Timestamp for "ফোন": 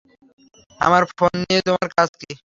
1.11-1.33